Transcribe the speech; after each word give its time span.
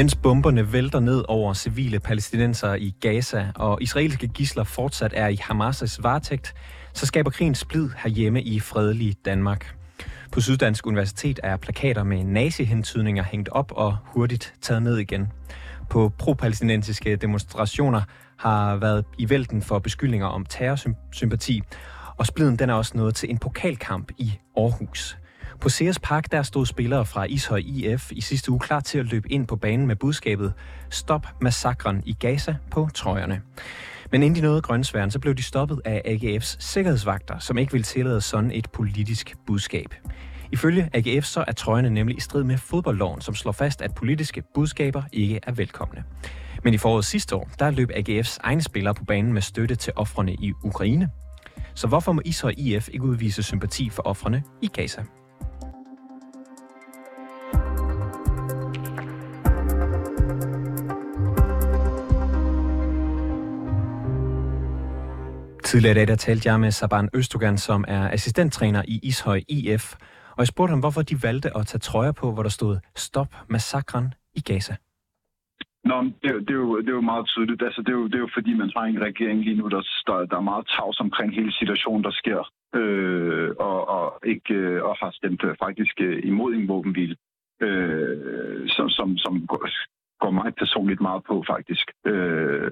Mens 0.00 0.16
bomberne 0.16 0.72
vælter 0.72 1.00
ned 1.00 1.24
over 1.28 1.54
civile 1.54 2.00
palæstinensere 2.00 2.80
i 2.80 2.94
Gaza, 3.00 3.46
og 3.54 3.82
israelske 3.82 4.26
gisler 4.28 4.64
fortsat 4.64 5.12
er 5.16 5.28
i 5.28 5.38
Hamas' 5.42 5.98
varetægt, 6.02 6.54
så 6.92 7.06
skaber 7.06 7.30
krigen 7.30 7.54
splid 7.54 7.90
herhjemme 8.02 8.42
i 8.42 8.60
fredelige 8.60 9.14
Danmark. 9.24 9.76
På 10.32 10.40
Syddansk 10.40 10.86
Universitet 10.86 11.40
er 11.42 11.56
plakater 11.56 12.04
med 12.04 12.24
nazihentydninger 12.24 13.22
hængt 13.22 13.48
op 13.48 13.72
og 13.76 13.96
hurtigt 14.04 14.54
taget 14.62 14.82
ned 14.82 14.96
igen. 14.96 15.28
På 15.90 16.12
pro-palæstinensiske 16.18 17.16
demonstrationer 17.16 18.02
har 18.38 18.76
været 18.76 19.04
i 19.18 19.30
vælten 19.30 19.62
for 19.62 19.78
beskyldninger 19.78 20.26
om 20.26 20.46
terrorsympati, 20.46 21.62
og 22.16 22.26
spliden 22.26 22.56
den 22.56 22.70
er 22.70 22.74
også 22.74 22.96
nået 22.96 23.14
til 23.14 23.30
en 23.30 23.38
pokalkamp 23.38 24.10
i 24.18 24.38
Aarhus. 24.56 25.19
På 25.60 25.68
Sears 25.68 25.98
Park 25.98 26.32
der 26.32 26.42
stod 26.42 26.66
spillere 26.66 27.06
fra 27.06 27.24
Ishøj 27.24 27.62
IF 27.66 28.12
i 28.12 28.20
sidste 28.20 28.50
uge 28.50 28.60
klar 28.60 28.80
til 28.80 28.98
at 28.98 29.06
løbe 29.06 29.32
ind 29.32 29.46
på 29.46 29.56
banen 29.56 29.86
med 29.86 29.96
budskabet 29.96 30.52
Stop 30.90 31.26
massakren 31.40 32.02
i 32.06 32.12
Gaza 32.12 32.54
på 32.70 32.88
trøjerne. 32.94 33.42
Men 34.12 34.22
inden 34.22 34.36
de 34.36 34.46
nåede 34.46 34.62
grønsværen, 34.62 35.10
så 35.10 35.18
blev 35.18 35.34
de 35.34 35.42
stoppet 35.42 35.80
af 35.84 36.02
AGF's 36.06 36.56
sikkerhedsvagter, 36.58 37.38
som 37.38 37.58
ikke 37.58 37.72
ville 37.72 37.84
tillade 37.84 38.20
sådan 38.20 38.50
et 38.50 38.70
politisk 38.70 39.34
budskab. 39.46 39.94
Ifølge 40.52 40.90
AGF 40.92 41.24
så 41.24 41.44
er 41.48 41.52
trøjerne 41.52 41.90
nemlig 41.90 42.16
i 42.16 42.20
strid 42.20 42.44
med 42.44 42.58
fodboldloven, 42.58 43.20
som 43.20 43.34
slår 43.34 43.52
fast, 43.52 43.82
at 43.82 43.94
politiske 43.94 44.42
budskaber 44.54 45.02
ikke 45.12 45.40
er 45.42 45.52
velkomne. 45.52 46.04
Men 46.64 46.74
i 46.74 46.78
foråret 46.78 47.04
sidste 47.04 47.36
år, 47.36 47.50
der 47.58 47.70
løb 47.70 47.90
AGF's 47.90 48.38
egne 48.42 48.62
spillere 48.62 48.94
på 48.94 49.04
banen 49.04 49.32
med 49.32 49.42
støtte 49.42 49.74
til 49.74 49.92
offrene 49.96 50.34
i 50.34 50.52
Ukraine. 50.64 51.10
Så 51.74 51.86
hvorfor 51.86 52.12
må 52.12 52.22
Ishøj 52.24 52.54
IF 52.58 52.88
ikke 52.92 53.04
udvise 53.04 53.42
sympati 53.42 53.90
for 53.90 54.02
offrene 54.02 54.42
i 54.62 54.66
Gaza? 54.66 55.02
Tidligere 65.70 65.94
i 65.94 65.98
dag 66.00 66.08
der 66.08 66.16
talte 66.16 66.48
jeg 66.48 66.60
med 66.60 66.70
Saban 66.70 67.08
Østogan, 67.14 67.58
som 67.58 67.84
er 67.88 68.04
assistenttræner 68.16 68.82
i 68.94 68.96
Ishøj 69.02 69.40
IF, 69.48 69.84
og 70.36 70.38
jeg 70.38 70.46
spurgte 70.46 70.70
ham, 70.70 70.80
hvorfor 70.80 71.02
de 71.02 71.16
valgte 71.22 71.48
at 71.58 71.66
tage 71.66 71.84
trøjer 71.88 72.12
på, 72.20 72.26
hvor 72.32 72.42
der 72.42 72.54
stod 72.58 72.74
Stop 72.96 73.30
massakren 73.48 74.06
i 74.38 74.40
Gaza. 74.40 74.74
Nå, 75.84 75.96
det, 76.22 76.30
det, 76.46 76.54
er 76.56 76.62
jo, 76.64 76.80
det 76.80 76.88
er 76.88 76.98
jo 77.00 77.10
meget 77.12 77.26
tydeligt. 77.26 77.62
Altså, 77.62 77.80
det, 77.82 77.88
er 77.88 77.98
jo, 78.00 78.06
det 78.06 78.14
er 78.14 78.24
jo 78.26 78.30
fordi, 78.34 78.52
man 78.54 78.70
har 78.76 78.84
en 78.84 79.00
regering 79.08 79.38
lige 79.44 79.56
nu, 79.56 79.68
der, 79.68 79.82
der, 80.06 80.26
der 80.30 80.36
er 80.36 80.50
meget 80.52 80.66
tavs 80.76 81.00
omkring 81.00 81.34
hele 81.34 81.52
situationen, 81.52 82.04
der 82.04 82.10
sker, 82.20 82.40
øh, 82.80 83.50
og, 83.58 83.88
og, 83.88 84.18
ikke, 84.24 84.54
øh, 84.54 84.84
og 84.84 84.96
har 85.00 85.10
stemt 85.10 85.44
øh, 85.44 85.54
faktisk 85.64 85.94
øh, 86.00 86.20
imod 86.24 86.54
en 86.54 86.68
våbenhvile, 86.68 87.16
øh, 87.60 88.68
som, 88.68 88.88
som, 88.88 89.16
som 89.16 89.46
går, 89.46 89.68
går 90.22 90.30
mig 90.30 90.54
personligt 90.54 91.00
meget 91.00 91.22
på, 91.24 91.44
faktisk. 91.52 91.86
Øh, 92.06 92.70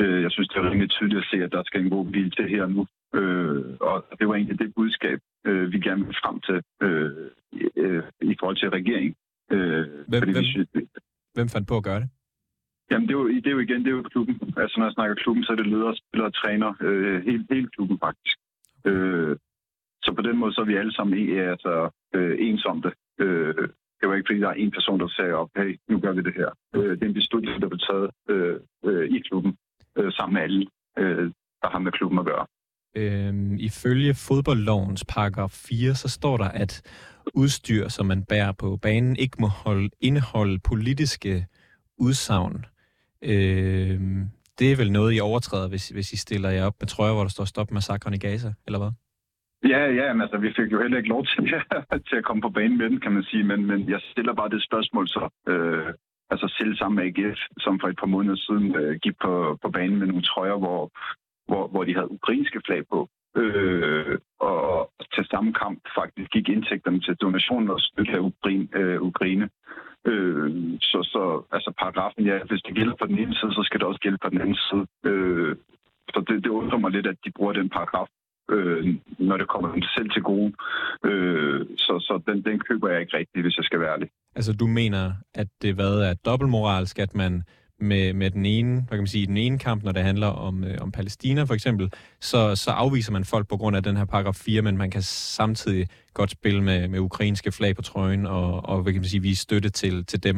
Øh, 0.00 0.22
jeg 0.22 0.30
synes, 0.30 0.48
det 0.48 0.56
er 0.56 0.70
rimelig 0.70 0.90
tydeligt 0.90 1.18
at 1.18 1.28
se, 1.30 1.36
at 1.44 1.52
der 1.52 1.62
skal 1.62 1.80
en 1.80 1.90
god 1.90 2.06
hvile 2.06 2.30
til 2.30 2.48
her 2.48 2.66
nu. 2.66 2.86
Øh, 3.18 3.64
og 3.80 4.04
det 4.18 4.28
var 4.28 4.34
egentlig 4.34 4.58
det 4.58 4.74
budskab, 4.74 5.18
øh, 5.46 5.72
vi 5.72 5.78
gerne 5.80 6.04
vil 6.06 6.16
frem 6.22 6.40
til 6.40 6.58
øh, 6.82 7.30
øh, 7.76 8.02
i 8.32 8.36
forhold 8.40 8.56
til 8.56 8.70
regeringen. 8.70 9.14
Øh, 9.52 9.86
hvem, 10.08 10.22
hvem, 10.32 10.44
synes, 10.44 10.68
hvem 11.34 11.48
fandt 11.48 11.68
på 11.68 11.76
at 11.76 11.84
gøre 11.84 12.00
det? 12.00 12.08
Jamen, 12.90 13.08
det 13.08 13.14
er, 13.14 13.18
jo, 13.18 13.28
det 13.28 13.46
er 13.46 13.50
jo 13.50 13.58
igen, 13.58 13.80
det 13.84 13.90
er 13.90 13.96
jo 13.96 14.02
klubben. 14.02 14.36
Altså, 14.56 14.74
når 14.78 14.86
jeg 14.86 14.92
snakker 14.92 15.14
klubben, 15.14 15.44
så 15.44 15.52
er 15.52 15.56
det 15.56 15.66
ledere, 15.66 15.96
spillere 15.96 16.28
og 16.28 16.34
træner. 16.34 16.74
Øh, 16.80 17.24
hele, 17.24 17.46
hele 17.50 17.68
klubben, 17.68 17.98
faktisk. 17.98 18.36
Øh, 18.84 19.36
så 20.02 20.12
på 20.16 20.22
den 20.22 20.36
måde, 20.38 20.52
så 20.52 20.60
er 20.60 20.64
vi 20.64 20.76
alle 20.76 20.94
sammen 20.94 21.38
altså, 21.38 21.90
øh, 22.14 22.36
ens 22.38 22.64
om 22.64 22.82
det. 22.82 22.92
Øh, 23.18 23.68
det 24.00 24.08
var 24.08 24.14
ikke, 24.14 24.28
fordi 24.28 24.40
der 24.40 24.48
er 24.48 24.62
en 24.64 24.70
person, 24.70 25.00
der 25.00 25.08
sagde 25.08 25.32
op, 25.32 25.50
hey, 25.56 25.80
nu 25.88 26.00
gør 26.00 26.12
vi 26.12 26.22
det 26.22 26.34
her. 26.40 26.50
Øh, 26.76 26.90
det 26.90 27.02
er 27.02 27.06
en 27.06 27.20
beslutning, 27.22 27.62
der 27.62 27.68
blev 27.68 27.82
taget 27.90 28.10
øh, 28.28 28.56
øh, 28.84 29.04
i 29.16 29.18
klubben, 29.28 29.52
øh, 29.98 30.12
sammen 30.12 30.34
med 30.34 30.42
alle, 30.42 30.66
øh, 30.98 31.26
der 31.62 31.68
har 31.70 31.78
med 31.78 31.92
klubben 31.92 32.18
at 32.18 32.24
gøre. 32.24 32.46
Øhm, 32.96 33.56
ifølge 33.58 34.14
fodboldlovens 34.14 35.04
paragraf 35.08 35.50
4, 35.50 35.94
så 35.94 36.08
står 36.08 36.36
der, 36.36 36.48
at 36.48 36.82
udstyr, 37.34 37.88
som 37.88 38.06
man 38.06 38.24
bærer 38.24 38.52
på 38.52 38.76
banen, 38.76 39.16
ikke 39.16 39.36
må 39.40 39.46
holde, 39.46 39.90
indeholde 40.00 40.58
politiske 40.58 41.46
udsagn. 41.98 42.66
Øhm, 43.22 44.24
det 44.58 44.72
er 44.72 44.76
vel 44.76 44.92
noget, 44.92 45.16
I 45.16 45.20
overtræder, 45.20 45.68
hvis, 45.68 45.88
hvis 45.88 46.12
I 46.12 46.16
stiller 46.16 46.50
jer 46.50 46.64
op 46.64 46.76
med 46.80 46.88
trøjer, 46.88 47.12
hvor 47.12 47.22
der 47.22 47.30
står 47.30 47.44
stop 47.44 47.70
massakren 47.70 48.14
i 48.14 48.18
Gaza, 48.18 48.52
eller 48.66 48.78
hvad? 48.78 48.90
Ja, 49.64 49.90
ja, 49.90 50.12
men 50.12 50.22
altså, 50.22 50.38
vi 50.38 50.52
fik 50.56 50.72
jo 50.72 50.82
heller 50.82 50.96
ikke 50.96 51.08
lov 51.08 51.26
til, 51.26 51.44
til 52.08 52.16
at 52.16 52.24
komme 52.24 52.42
på 52.42 52.48
banen 52.48 52.78
med 52.78 52.90
den, 52.90 53.00
kan 53.00 53.12
man 53.12 53.22
sige. 53.22 53.44
Men, 53.44 53.66
men 53.66 53.88
jeg 53.88 54.00
stiller 54.00 54.34
bare 54.34 54.48
det 54.48 54.64
spørgsmål 54.64 55.08
så, 55.08 55.28
øh, 55.48 55.94
altså 56.30 56.54
selv 56.58 56.76
sammen 56.76 56.96
med 56.96 57.04
AGF, 57.06 57.38
som 57.58 57.80
for 57.80 57.88
et 57.88 57.98
par 57.98 58.06
måneder 58.06 58.36
siden 58.36 58.76
øh, 58.76 58.98
gik 59.02 59.16
på, 59.22 59.58
på 59.62 59.70
banen 59.70 59.98
med 59.98 60.06
nogle 60.06 60.22
trøjer, 60.22 60.56
hvor, 60.56 60.90
hvor, 61.48 61.68
hvor 61.68 61.84
de 61.84 61.94
havde 61.94 62.10
ukrainske 62.10 62.60
flag 62.66 62.82
på. 62.92 63.08
Øh, 63.36 64.18
og 64.40 64.90
til 65.14 65.24
samme 65.30 65.52
kamp 65.52 65.78
faktisk 65.98 66.30
gik 66.30 66.48
indtægterne 66.48 67.00
til 67.00 67.14
donationer 67.14 67.72
og 67.72 67.80
støtte 67.80 68.12
af 68.12 68.18
Ukraine. 68.18 68.68
Øh, 68.74 69.02
Ukraine. 69.02 69.48
Øh, 70.06 70.50
så, 70.80 70.98
så 71.12 71.42
altså 71.52 71.72
paragrafen, 71.78 72.24
ja, 72.24 72.38
hvis 72.48 72.62
det 72.62 72.74
gælder 72.74 72.94
på 72.94 73.06
den 73.06 73.18
ene 73.18 73.34
side, 73.34 73.52
så 73.52 73.62
skal 73.64 73.80
det 73.80 73.86
også 73.86 74.00
gælde 74.00 74.18
på 74.22 74.28
den 74.28 74.40
anden 74.40 74.58
side. 74.68 74.86
Øh, 75.04 75.56
så 76.14 76.24
det, 76.28 76.44
det 76.44 76.50
undrer 76.50 76.78
mig 76.78 76.90
lidt, 76.90 77.06
at 77.06 77.16
de 77.24 77.30
bruger 77.36 77.52
den 77.52 77.68
paragraf 77.68 78.08
øh, 78.50 78.94
når 79.18 79.36
det 79.36 79.48
kommer 79.48 79.72
dem 79.72 79.82
selv 79.82 80.10
til 80.10 80.22
gode. 80.22 80.52
Øh, 81.04 81.66
så 81.76 81.92
så 82.00 82.20
den, 82.26 82.42
den 82.44 82.58
køber 82.58 82.88
jeg 82.88 83.00
ikke 83.00 83.16
rigtigt, 83.16 83.44
hvis 83.44 83.56
jeg 83.56 83.64
skal 83.64 83.80
være 83.80 83.92
ærlig. 83.92 84.08
Altså 84.36 84.52
du 84.52 84.66
mener, 84.66 85.12
at 85.34 85.48
det 85.62 85.74
hvad 85.74 85.94
er 86.08 86.14
dobbeltmoralsk, 86.14 86.98
at 86.98 87.14
man 87.14 87.42
med, 87.80 88.12
med 88.12 88.30
den 88.30 88.46
ene, 88.46 88.72
hvad 88.74 88.96
kan 88.98 88.98
man 88.98 89.06
sige, 89.06 89.26
den 89.26 89.36
ene 89.36 89.58
kamp, 89.58 89.84
når 89.84 89.92
det 89.92 90.02
handler 90.02 90.26
om, 90.26 90.64
øh, 90.64 90.76
om 90.80 90.92
Palæstina 90.92 91.42
for 91.42 91.54
eksempel, 91.54 91.92
så, 92.20 92.56
så 92.56 92.70
afviser 92.70 93.12
man 93.12 93.24
folk 93.24 93.48
på 93.48 93.56
grund 93.56 93.76
af 93.76 93.82
den 93.82 93.96
her 93.96 94.04
paragraf 94.04 94.34
4, 94.34 94.62
men 94.62 94.76
man 94.76 94.90
kan 94.90 95.02
samtidig 95.02 95.86
godt 96.14 96.30
spille 96.30 96.62
med, 96.62 96.88
med 96.88 96.98
ukrainske 96.98 97.52
flag 97.52 97.76
på 97.76 97.82
trøjen 97.82 98.26
og, 98.26 98.68
og 98.68 98.82
hvad 98.82 98.92
kan 98.92 99.00
man 99.00 99.08
sige, 99.08 99.22
vise 99.22 99.42
støtte 99.42 99.70
til, 99.70 100.06
til 100.06 100.22
dem. 100.22 100.36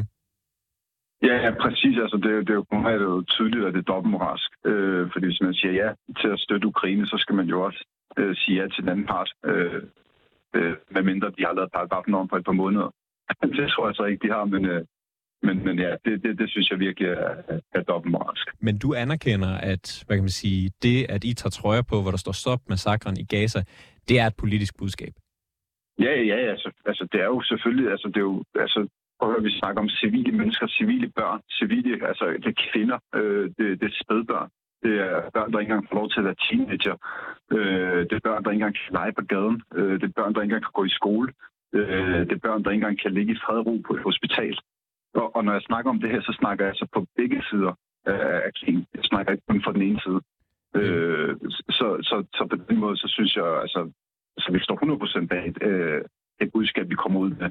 Ja, 1.23 1.37
ja, 1.45 1.51
præcis. 1.61 1.97
Altså, 2.05 2.17
det, 2.17 2.31
det 2.47 2.51
er 2.51 2.61
jo 2.61 2.67
det 2.71 3.03
er 3.03 3.11
jo 3.15 3.25
tydeligt, 3.29 3.65
at 3.67 3.75
det 3.75 3.81
er 3.81 3.93
dobbeltmoralsk. 3.93 4.51
Øh, 4.65 5.11
fordi 5.13 5.27
hvis 5.27 5.41
man 5.41 5.55
siger 5.55 5.73
ja 5.83 5.89
til 6.21 6.29
at 6.29 6.41
støtte 6.41 6.67
Ukraine, 6.67 7.07
så 7.07 7.17
skal 7.19 7.35
man 7.35 7.47
jo 7.47 7.63
også 7.63 7.81
øh, 8.19 8.37
sige 8.37 8.63
ja 8.63 8.69
til 8.69 8.83
den 8.83 8.89
anden 8.89 9.07
part, 9.07 9.31
øh, 9.45 9.83
øh, 10.57 10.75
medmindre 10.91 11.31
de 11.37 11.45
har 11.47 11.55
lavet 11.55 11.73
paragrafen 11.73 12.15
om 12.15 12.29
på 12.29 12.37
et 12.37 12.45
par 12.45 12.59
måneder. 12.63 12.89
det 13.59 13.71
tror 13.71 13.87
jeg 13.89 13.95
så 13.95 14.05
ikke, 14.05 14.27
de 14.27 14.33
har, 14.33 14.45
men, 14.45 14.65
øh, 14.65 14.85
men, 15.43 15.65
men 15.65 15.79
ja, 15.79 15.97
det, 16.05 16.23
det, 16.23 16.39
det 16.39 16.51
synes 16.51 16.71
jeg 16.71 16.79
virkelig 16.79 17.09
er, 17.09 17.61
er 17.75 17.83
dobbeltmoralsk. 17.83 18.47
Men 18.61 18.79
du 18.79 18.95
anerkender, 18.95 19.53
at 19.73 20.05
hvad 20.07 20.17
kan 20.17 20.25
man 20.25 20.39
sige, 20.43 20.71
det, 20.83 21.07
at 21.09 21.25
I 21.25 21.35
tager 21.35 21.51
trøjer 21.51 21.83
på, 21.83 22.03
hvor 22.03 22.11
der 22.11 22.19
står 22.25 22.33
stop 22.33 22.61
massakren 22.69 23.17
i 23.17 23.25
Gaza, 23.25 23.61
det 24.09 24.21
er 24.21 24.27
et 24.27 24.37
politisk 24.37 24.79
budskab? 24.79 25.15
Ja, 25.99 26.15
ja, 26.31 26.37
altså, 26.37 26.71
altså 26.87 27.09
det 27.13 27.21
er 27.21 27.25
jo 27.25 27.43
selvfølgelig, 27.43 27.91
altså 27.91 28.09
det 28.09 28.17
er 28.17 28.29
jo, 28.31 28.45
altså 28.55 28.89
prøv 29.21 29.35
at 29.37 29.45
vi 29.45 29.59
snakker 29.59 29.83
om 29.83 29.89
civile 29.89 30.33
mennesker, 30.33 30.67
civile 30.67 31.09
børn, 31.19 31.41
civile, 31.59 32.09
altså 32.09 32.25
det 32.43 32.51
er 32.55 32.71
kvinder, 32.73 32.99
øh, 33.15 33.45
det, 33.59 33.81
det 33.81 33.87
er 33.91 33.99
spædbørn. 34.05 34.51
Det 34.83 34.95
er 35.01 35.31
børn, 35.35 35.53
der 35.53 35.59
ikke 35.59 35.71
engang 35.71 35.89
får 35.89 35.97
lov 35.97 36.09
til 36.11 36.21
at 36.21 36.25
være 36.25 36.43
teenager. 36.49 36.97
Øh, 37.53 38.01
det 38.09 38.13
er 38.13 38.27
børn, 38.29 38.43
der 38.45 38.51
ikke 38.51 38.63
engang 38.63 38.77
kan 38.77 38.93
lege 38.99 39.13
på 39.19 39.25
gaden. 39.33 39.63
Øh, 39.75 39.95
det 40.01 40.07
er 40.09 40.17
børn, 40.19 40.35
der 40.35 40.41
ikke 40.41 40.51
engang 40.51 40.65
kan 40.65 40.79
gå 40.79 40.85
i 40.85 40.99
skole. 41.01 41.29
Øh, 41.73 42.21
det 42.29 42.33
er 42.33 42.45
børn, 42.47 42.63
der 42.63 42.71
ikke 42.71 42.83
engang 42.83 43.01
kan 43.01 43.13
ligge 43.13 43.33
i 43.33 43.43
fred 43.45 43.61
ro 43.67 43.75
på 43.87 43.95
et 43.95 44.03
hospital. 44.03 44.57
Og, 45.15 45.37
og 45.37 45.45
når 45.45 45.53
jeg 45.53 45.63
snakker 45.63 45.91
om 45.91 46.01
det 46.01 46.11
her, 46.11 46.21
så 46.21 46.33
snakker 46.41 46.65
jeg 46.65 46.71
altså 46.73 46.87
på 46.95 47.07
begge 47.17 47.43
sider 47.51 47.73
af 48.07 48.51
krigen. 48.59 48.87
Jeg 48.95 49.05
snakker 49.05 49.33
ikke 49.33 49.45
kun 49.49 49.63
fra 49.65 49.73
den 49.73 49.83
ene 49.83 50.01
side. 50.01 50.21
Øh, 50.75 51.37
så, 51.79 51.87
så, 52.09 52.25
så 52.35 52.47
på 52.51 52.57
den 52.69 52.79
måde, 52.79 52.97
så 52.97 53.09
synes 53.09 53.37
jeg, 53.37 53.61
altså, 53.61 53.91
så 54.39 54.53
vi 54.53 54.59
står 54.63 55.23
100% 55.23 55.27
bag 55.27 55.49
et, 55.49 55.59
øh, 55.63 56.03
et 56.41 56.53
budskab, 56.53 56.91
vi 56.91 56.95
kommer 56.95 57.21
ud 57.21 57.31
med. 57.31 57.51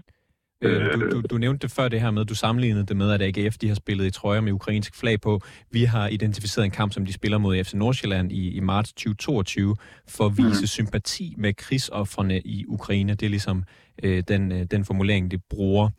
Øh, 0.62 0.94
du, 0.94 1.10
du, 1.12 1.22
du 1.22 1.38
nævnte 1.38 1.68
det 1.68 1.72
før 1.72 1.88
det 1.88 2.02
her 2.02 2.12
med, 2.12 2.26
du 2.26 2.36
sammenlignede 2.36 2.86
det 2.86 2.98
med, 2.98 3.12
at 3.12 3.38
AGF 3.38 3.58
de 3.58 3.68
har 3.68 3.76
spillet 3.76 4.06
i 4.06 4.12
trøjer 4.12 4.42
med 4.42 4.52
ukrainsk 4.52 4.96
flag 4.96 5.22
på. 5.22 5.42
Vi 5.72 5.84
har 5.84 6.08
identificeret 6.08 6.66
en 6.66 6.72
kamp, 6.72 6.94
som 6.94 7.06
de 7.06 7.14
spiller 7.14 7.38
mod 7.38 7.64
FC 7.64 7.74
Nordsjælland 7.74 8.32
i, 8.32 8.50
i 8.50 8.60
marts 8.60 8.94
2022, 8.94 9.76
for 10.08 10.26
at 10.26 10.38
vise 10.38 10.62
mm. 10.62 10.68
sympati 10.68 11.36
med 11.38 11.54
krigsoffrene 11.54 12.42
i 12.42 12.66
Ukraine. 12.68 13.14
Det 13.14 13.26
er 13.26 13.30
ligesom 13.30 13.64
øh, 14.04 14.24
den, 14.28 14.52
øh, 14.52 14.66
den 14.72 14.86
formulering, 14.86 15.32
de 15.32 15.38
bruger. 15.38 15.90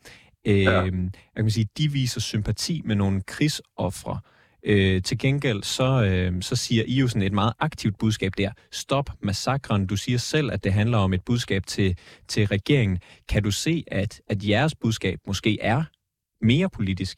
Øh, 0.45 0.61
ja. 0.61 0.81
Jeg 0.81 0.91
kan 1.37 1.49
sige, 1.49 1.67
de 1.77 1.91
viser 1.91 2.21
sympati 2.21 2.81
med 2.85 2.95
nogle 2.95 3.21
krigsoffre. 3.21 4.11
Øh, 4.11 4.33
Øh, 4.65 5.01
til 5.01 5.17
gengæld 5.19 5.63
så, 5.63 5.89
øh, 6.09 6.41
så 6.41 6.55
siger 6.55 6.83
I 6.87 6.99
jo 7.01 7.07
sådan 7.07 7.27
et 7.27 7.33
meget 7.33 7.53
aktivt 7.59 7.95
budskab 7.99 8.31
der. 8.37 8.51
Stop 8.71 9.09
massakren. 9.21 9.87
Du 9.87 9.95
siger 9.95 10.17
selv, 10.17 10.51
at 10.51 10.63
det 10.63 10.73
handler 10.73 10.97
om 10.97 11.13
et 11.13 11.23
budskab 11.25 11.65
til, 11.65 11.97
til 12.27 12.47
regeringen. 12.47 12.99
Kan 13.29 13.43
du 13.43 13.51
se, 13.51 13.83
at, 13.87 14.21
at 14.27 14.49
jeres 14.49 14.75
budskab 14.75 15.17
måske 15.27 15.61
er 15.61 15.83
mere 16.41 16.69
politisk, 16.69 17.17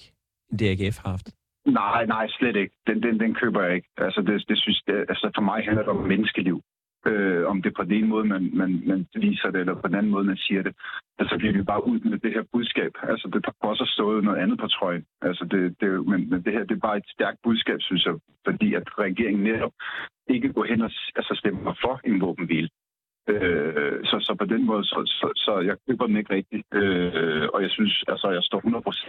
end 0.52 0.60
det 0.60 0.68
AGF 0.70 0.98
har 0.98 1.10
haft? 1.10 1.30
Nej, 1.66 2.06
nej, 2.06 2.28
slet 2.30 2.56
ikke. 2.56 2.76
Den, 2.88 3.04
den, 3.04 3.20
den 3.20 3.34
køber 3.36 3.62
jeg 3.64 3.76
ikke. 3.76 3.88
Altså, 3.98 4.22
det, 4.22 4.50
det 4.50 4.58
synes, 4.60 4.84
det, 4.88 4.94
altså 4.94 5.32
for 5.36 5.42
mig 5.42 5.64
handler 5.64 5.82
det 5.82 5.90
om 5.90 6.08
menneskeliv. 6.08 6.62
Øh, 7.12 7.48
om 7.52 7.62
det 7.62 7.70
er 7.70 7.78
på 7.78 7.84
den 7.84 7.92
ene 7.92 8.08
måde, 8.08 8.26
man, 8.26 8.50
man, 8.54 8.72
man 8.86 9.08
viser 9.16 9.50
det, 9.52 9.60
eller 9.60 9.82
på 9.82 9.88
den 9.88 9.96
anden 9.96 10.12
måde, 10.12 10.24
man 10.24 10.38
siger 10.38 10.62
det. 10.64 10.74
Altså 11.20 11.38
bliver 11.38 11.54
vi 11.54 11.64
bare 11.64 11.88
ud 11.88 12.00
med 12.00 12.20
det 12.20 12.32
her 12.34 12.44
budskab. 12.54 12.92
Altså 13.04 13.30
det 13.34 13.46
har 13.46 13.70
også 13.70 13.86
stået 13.96 14.24
noget 14.24 14.42
andet 14.44 14.60
på 14.60 14.68
trøjen. 14.68 15.06
Altså 15.22 15.44
det, 15.52 15.62
det, 15.82 16.08
men, 16.12 16.30
men 16.30 16.44
det 16.44 16.54
her 16.54 16.64
det 16.64 16.76
er 16.76 16.88
bare 16.90 16.98
et 16.98 17.10
stærkt 17.16 17.40
budskab, 17.44 17.80
synes 17.82 18.06
jeg, 18.06 18.16
fordi 18.48 18.74
at 18.74 19.00
regeringen 19.00 19.44
netop 19.44 19.74
ikke 20.30 20.54
går 20.54 20.66
hen 20.66 20.82
og 20.82 20.92
altså, 21.16 21.34
stemmer 21.42 21.74
for 21.84 22.02
en 22.04 22.22
våbenhvile. 22.22 22.70
Øh, 23.30 24.00
så, 24.04 24.16
så 24.20 24.36
på 24.40 24.46
den 24.46 24.66
måde, 24.66 24.84
så, 24.84 25.00
så, 25.06 25.28
så 25.36 25.60
jeg 25.60 25.76
køber 25.88 26.08
den 26.08 26.18
ikke 26.18 26.34
rigtigt. 26.34 26.64
Øh, 26.74 27.48
og 27.54 27.62
jeg 27.62 27.70
synes, 27.70 28.04
altså 28.08 28.28
jeg 28.30 28.44
står 28.44 28.60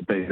100% 0.01 0.05
bag 0.05 0.29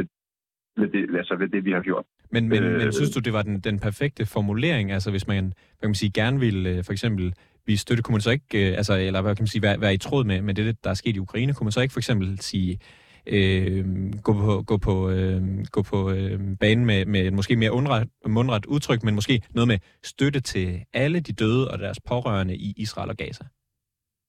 ved 0.76 0.88
det, 0.88 1.16
altså 1.16 1.36
ved 1.36 1.48
det, 1.48 1.64
vi 1.64 1.72
har 1.72 1.82
gjort. 1.82 2.04
Men, 2.30 2.48
men, 2.48 2.62
øh, 2.62 2.78
men 2.80 2.92
synes 2.92 3.10
du, 3.10 3.20
det 3.20 3.32
var 3.32 3.42
den, 3.42 3.60
den 3.60 3.80
perfekte 3.80 4.26
formulering? 4.26 4.92
Altså 4.92 5.10
hvis 5.10 5.26
man, 5.26 5.44
hvad 5.44 5.80
kan 5.80 5.88
man 5.88 5.94
sige, 5.94 6.12
gerne 6.12 6.40
vil 6.40 6.66
øh, 6.66 6.84
for 6.84 6.92
eksempel 6.92 7.34
vi 7.66 7.76
støtte, 7.76 8.02
kunne 8.02 8.12
man 8.12 8.20
så 8.20 8.30
ikke, 8.30 8.70
øh, 8.70 8.76
altså, 8.76 8.94
eller 8.94 9.22
hvad 9.22 9.36
kan 9.36 9.42
man 9.42 9.46
sige, 9.46 9.62
være, 9.62 9.80
være 9.80 9.94
i 9.94 9.98
tråd 9.98 10.24
med, 10.24 10.42
med 10.42 10.54
det, 10.54 10.84
der 10.84 10.90
er 10.90 10.94
sket 10.94 11.16
i 11.16 11.18
Ukraine, 11.18 11.54
kunne 11.54 11.64
man 11.64 11.72
så 11.72 11.80
ikke 11.80 11.92
for 11.92 12.00
eksempel 12.00 12.40
sige, 12.40 12.78
øh, 13.26 13.84
gå 14.26 14.32
på, 14.32 14.62
gå 14.70 14.76
på, 14.88 15.10
øh, 15.10 15.40
gå 15.72 15.82
på 15.92 16.10
øh, 16.10 16.38
banen 16.60 16.84
med, 16.86 17.06
med 17.06 17.30
måske 17.30 17.56
mere 17.56 17.72
undret, 17.72 18.08
mundret 18.26 18.66
udtryk, 18.66 19.02
men 19.02 19.14
måske 19.14 19.42
noget 19.54 19.68
med 19.68 19.78
støtte 20.02 20.40
til 20.40 20.66
alle 20.92 21.20
de 21.20 21.32
døde 21.32 21.70
og 21.70 21.78
deres 21.78 22.00
pårørende 22.08 22.56
i 22.56 22.74
Israel 22.76 23.10
og 23.10 23.16
Gaza? 23.16 23.44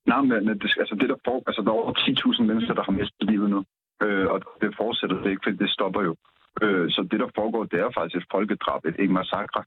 Nej, 0.08 0.22
men 0.22 0.48
det, 0.48 0.70
altså 0.84 0.96
det 1.00 1.10
der, 1.10 1.18
for, 1.26 1.44
altså, 1.48 1.62
der 1.62 1.70
er 1.70 1.80
over 1.82 1.94
10.000 1.94 2.44
mennesker, 2.50 2.74
der 2.74 2.84
har 2.84 2.92
mistet 2.92 3.30
livet 3.32 3.50
nu. 3.50 3.60
Øh, 4.04 4.28
og 4.34 4.40
det 4.62 4.70
fortsætter 4.82 5.18
det 5.22 5.30
ikke, 5.30 5.44
for 5.46 5.52
det 5.52 5.70
stopper 5.70 6.02
jo. 6.10 6.16
Øh, 6.64 6.86
så 6.96 7.08
det, 7.12 7.20
der 7.20 7.30
foregår, 7.40 7.64
det 7.64 7.80
er 7.80 7.90
faktisk 7.98 8.16
et 8.16 8.32
folkedrab, 8.36 8.82
et, 8.86 8.96
et 9.04 9.12
massakre. 9.20 9.64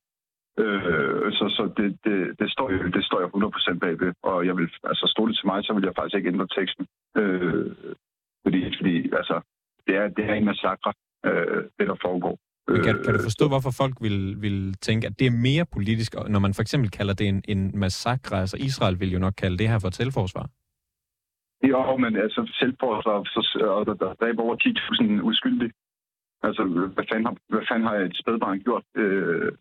Øh, 0.62 1.32
så 1.38 1.44
så 1.56 1.62
det, 1.76 1.88
det, 2.04 2.38
det, 2.40 2.48
står 2.54 2.70
jo, 2.72 2.78
det 2.96 3.04
står 3.04 3.20
jeg 3.20 3.28
100% 3.74 3.78
bagved. 3.78 4.12
Og 4.22 4.46
jeg 4.46 4.56
vil, 4.56 4.68
altså 4.84 5.06
stå 5.14 5.28
det 5.28 5.36
til 5.36 5.46
mig, 5.46 5.64
så 5.64 5.72
vil 5.74 5.84
jeg 5.84 5.94
faktisk 5.96 6.16
ikke 6.16 6.32
ændre 6.32 6.48
teksten. 6.58 6.86
Øh, 7.20 7.70
fordi, 8.44 8.60
fordi 8.78 8.94
altså, 9.20 9.36
det 9.86 9.94
er, 9.96 10.08
det 10.08 10.24
er 10.30 10.34
en 10.34 10.44
massakre, 10.44 10.92
øh, 11.26 11.62
det 11.78 11.86
der 11.90 11.96
foregår. 12.06 12.36
Men 12.68 12.82
kan, 12.82 12.94
kan 13.04 13.14
du 13.14 13.22
forstå, 13.22 13.48
hvorfor 13.48 13.72
folk 13.82 13.96
vil, 14.00 14.42
vil 14.42 14.74
tænke, 14.86 15.06
at 15.06 15.18
det 15.18 15.26
er 15.26 15.40
mere 15.48 15.64
politisk, 15.76 16.14
når 16.28 16.40
man 16.46 16.54
for 16.54 16.62
eksempel 16.62 16.90
kalder 16.90 17.14
det 17.14 17.28
en, 17.28 17.42
en 17.48 17.78
massakre? 17.78 18.40
Altså 18.40 18.56
Israel 18.56 19.00
vil 19.00 19.12
jo 19.12 19.18
nok 19.18 19.34
kalde 19.42 19.58
det 19.58 19.68
her 19.68 19.78
for 19.78 19.88
et 19.88 19.94
selvforsvar. 19.94 20.46
Jo, 21.70 21.96
men 21.96 22.16
altså 22.16 22.40
selvforsvar, 22.60 23.22
så, 23.24 23.40
og 23.76 23.86
der, 23.86 23.94
der 24.20 24.26
er 24.26 24.42
over 24.42 24.56
10.000 24.56 25.22
uskyldige. 25.22 25.72
Altså, 26.42 26.62
hvad 26.94 27.04
fanden 27.10 27.26
har, 27.26 27.36
hvad 27.48 27.64
fanden 27.70 27.88
har 27.88 27.96
et 27.96 28.16
spædbarn 28.20 28.60
gjort? 28.60 28.84
Øh, 28.96 29.52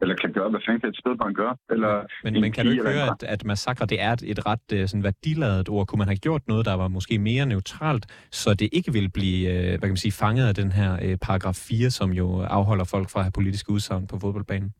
eller 0.00 0.14
kan 0.14 0.32
gøre, 0.32 0.50
hvad 0.50 0.60
fanden 0.66 0.80
kan 0.80 0.88
et 0.90 0.96
spædbarn 0.96 1.34
gøre? 1.34 1.56
Eller 1.70 2.06
men, 2.24 2.40
men 2.40 2.52
kan 2.52 2.64
du 2.64 2.70
ikke 2.70 2.82
høre, 2.82 3.06
at, 3.10 3.22
at 3.22 3.44
massakre 3.44 3.86
det 3.86 4.02
er 4.02 4.12
et, 4.12 4.22
et 4.26 4.46
ret 4.46 4.72
øh, 4.72 4.88
sådan, 4.88 5.04
værdiladet 5.04 5.68
ord? 5.68 5.86
Kunne 5.86 5.98
man 5.98 6.08
have 6.08 6.16
gjort 6.16 6.48
noget, 6.48 6.66
der 6.66 6.74
var 6.74 6.88
måske 6.88 7.18
mere 7.18 7.46
neutralt, 7.46 8.06
så 8.32 8.54
det 8.54 8.68
ikke 8.72 8.92
ville 8.92 9.08
blive 9.08 9.50
øh, 9.50 9.68
hvad 9.68 9.78
kan 9.78 9.88
man 9.88 9.96
sige, 9.96 10.12
fanget 10.12 10.46
af 10.48 10.54
den 10.54 10.72
her 10.72 10.98
øh, 11.02 11.16
paragraf 11.16 11.54
4, 11.54 11.90
som 11.90 12.12
jo 12.12 12.40
afholder 12.42 12.84
folk 12.84 13.10
fra 13.10 13.20
at 13.20 13.24
have 13.24 13.32
politiske 13.32 13.70
udsagn 13.70 14.06
på 14.06 14.18
fodboldbanen? 14.18 14.72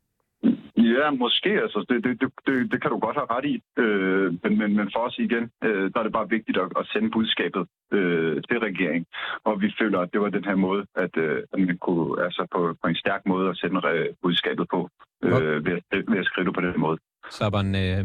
Ja, 1.00 1.10
måske. 1.10 1.50
Altså, 1.64 1.78
det, 1.88 1.96
det, 2.04 2.14
det, 2.46 2.72
det 2.72 2.78
kan 2.82 2.90
du 2.90 2.98
godt 2.98 3.16
have 3.20 3.30
ret 3.34 3.46
i. 3.52 3.54
Øh, 3.82 4.28
men, 4.42 4.52
men, 4.60 4.70
men 4.78 4.86
for 4.94 5.00
os 5.06 5.18
igen, 5.18 5.44
øh, 5.64 5.84
der 5.92 5.98
er 5.98 6.06
det 6.06 6.12
bare 6.18 6.28
vigtigt 6.36 6.58
at, 6.58 6.68
at 6.80 6.84
sende 6.92 7.10
budskabet 7.10 7.64
øh, 7.96 8.36
til 8.48 8.58
regeringen. 8.68 9.06
Og 9.44 9.54
vi 9.62 9.68
føler, 9.80 9.98
at 10.00 10.12
det 10.12 10.20
var 10.20 10.30
den 10.30 10.44
her 10.44 10.54
måde, 10.66 10.82
at, 11.04 11.16
øh, 11.16 11.42
at 11.52 11.58
man 11.60 11.78
kunne 11.86 12.24
altså 12.26 12.42
på, 12.54 12.60
på 12.82 12.86
en 12.88 12.96
stærk 13.02 13.22
måde 13.26 13.46
at 13.50 13.56
sende 13.56 13.80
øh, 13.94 14.06
budskabet 14.22 14.66
på, 14.74 14.80
øh, 15.24 15.64
ved, 15.66 15.72
at, 15.76 15.84
ved 16.12 16.18
at 16.18 16.26
skrive 16.30 16.46
det 16.46 16.54
på 16.54 16.60
den 16.60 16.80
måde. 16.80 16.98
Saban, 17.30 17.68
øh, 17.84 18.04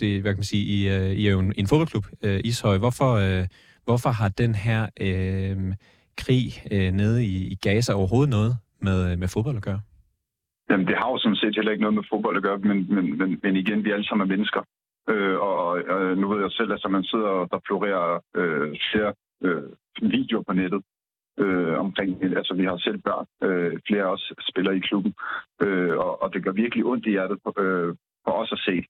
det, 0.00 0.20
hvad 0.22 0.32
kan 0.32 0.42
man 0.42 0.52
sige, 0.54 0.64
I, 0.76 0.78
øh, 0.96 1.10
I 1.20 1.26
er 1.26 1.32
jo 1.32 1.38
en, 1.38 1.52
en 1.56 1.66
fodboldklub, 1.66 2.06
øh, 2.24 2.40
Ishøj. 2.44 2.78
Hvorfor, 2.78 3.12
øh, 3.26 3.44
hvorfor 3.84 4.10
har 4.10 4.28
den 4.28 4.54
her 4.54 4.82
øh, 5.06 5.56
krig 6.22 6.46
øh, 6.72 6.92
nede 6.92 7.24
i, 7.24 7.36
i 7.52 7.54
Gaza 7.54 7.92
overhovedet 7.92 8.30
noget 8.30 8.56
med, 8.80 9.16
med 9.16 9.28
fodbold 9.28 9.56
at 9.56 9.62
gøre? 9.62 9.80
Jamen, 10.70 10.86
det 10.86 10.96
har 10.96 11.08
jo 11.10 11.18
sådan 11.18 11.36
set 11.36 11.56
heller 11.56 11.72
ikke 11.72 11.82
noget 11.82 11.94
med 11.94 12.08
fodbold 12.10 12.36
at 12.36 12.42
gøre, 12.42 12.58
men, 12.58 12.94
men, 12.94 13.18
men, 13.18 13.40
men 13.42 13.56
igen, 13.56 13.84
vi 13.84 13.90
alle 13.90 14.06
sammen 14.06 14.24
er 14.24 14.36
mennesker. 14.36 14.62
Øh, 15.08 15.38
og, 15.40 15.66
og 15.94 16.16
nu 16.18 16.28
ved 16.28 16.40
jeg 16.40 16.50
selv, 16.50 16.70
at 16.70 16.72
altså, 16.72 16.88
man 16.88 17.04
sidder 17.04 17.28
og 17.28 17.48
der 17.50 17.58
florerer 17.66 18.20
øh, 18.36 18.76
flere 18.90 19.12
øh, 19.44 19.62
videoer 20.02 20.42
på 20.42 20.52
nettet 20.52 20.82
øh, 21.38 21.78
omkring, 21.78 22.22
altså 22.22 22.54
vi 22.54 22.64
har 22.64 22.76
selv 22.76 22.98
børn, 22.98 23.26
øh, 23.42 23.80
flere 23.88 24.02
af 24.02 24.12
os 24.12 24.32
spiller 24.50 24.72
i 24.72 24.78
klubben, 24.78 25.14
øh, 25.62 25.96
og, 25.98 26.22
og 26.22 26.34
det 26.34 26.44
gør 26.44 26.52
virkelig 26.52 26.84
ondt 26.84 27.06
i 27.06 27.10
hjertet 27.10 27.38
på, 27.44 27.62
øh, 27.62 27.94
for 28.24 28.32
os 28.32 28.52
at 28.52 28.58
se. 28.58 28.84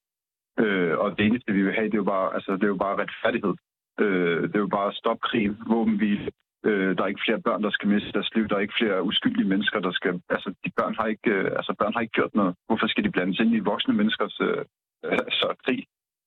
Øh, 0.59 0.99
og 0.99 1.19
det 1.19 1.27
eneste, 1.27 1.53
vi 1.53 1.63
vil 1.63 1.75
have, 1.75 1.87
det 1.87 1.95
er 1.95 2.05
jo 2.05 2.13
bare, 2.15 2.35
altså, 2.35 2.53
det 2.53 2.63
er 2.63 2.75
jo 2.75 2.85
bare 2.87 2.99
retfærdighed. 3.03 3.55
Øh, 4.01 4.43
det 4.43 4.57
er 4.57 4.67
jo 4.67 4.75
bare 4.79 4.89
at 4.89 4.95
stoppe 4.95 5.21
krigen, 5.29 5.57
våbenhvile, 5.69 6.31
Øh, 6.69 6.91
der 6.97 7.03
er 7.03 7.13
ikke 7.13 7.27
flere 7.27 7.41
børn, 7.49 7.63
der 7.63 7.71
skal 7.71 7.89
miste 7.89 8.13
deres 8.17 8.31
liv. 8.35 8.45
Der 8.49 8.57
er 8.57 8.65
ikke 8.67 8.81
flere 8.81 9.03
uskyldige 9.03 9.49
mennesker, 9.53 9.79
der 9.81 9.93
skal... 9.93 10.13
Altså, 10.35 10.49
de 10.65 10.71
børn 10.79 10.95
har 10.99 11.07
ikke, 11.07 11.31
øh, 11.31 11.59
altså, 11.59 11.73
børn 11.81 11.93
har 11.95 12.01
ikke 12.01 12.17
gjort 12.21 12.35
noget. 12.35 12.55
Hvorfor 12.67 12.87
skal 12.87 13.05
de 13.05 13.11
blandes 13.11 13.41
ind 13.41 13.53
i 13.55 13.59
voksne 13.59 13.95
menneskers 13.95 14.37
øh, 14.41 14.63
altså, 15.05 15.47
krig? 15.65 15.81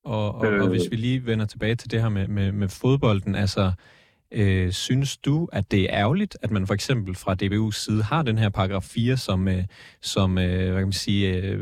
Og, 0.06 0.36
og, 0.36 0.54
øh, 0.54 0.64
og 0.64 0.70
hvis 0.70 0.92
vi 0.92 0.96
lige 0.96 1.26
vender 1.26 1.46
tilbage 1.46 1.76
til 1.76 1.92
det 1.92 2.02
her 2.02 2.10
med, 2.10 2.28
med, 2.28 2.52
med 2.52 2.70
fodbolden, 2.82 3.36
altså... 3.36 3.66
Øh, 4.34 4.72
synes 4.72 5.18
du, 5.18 5.48
at 5.52 5.72
det 5.72 5.82
er 5.82 5.88
ærgerligt, 5.90 6.38
at 6.42 6.52
man 6.52 6.68
for 6.68 6.74
eksempel 6.74 7.16
fra 7.16 7.36
DBU's 7.44 7.78
side 7.86 8.04
har 8.04 8.22
den 8.24 8.38
her 8.38 8.50
paragraf 8.50 8.84
4, 8.84 9.18
som, 9.18 9.48
øh, 9.48 9.64
som 10.02 10.38
øh, 10.38 10.66
hvad 10.72 10.82
kan 10.84 10.92
man 10.92 10.92
sige, 10.92 11.22
øh, 11.38 11.60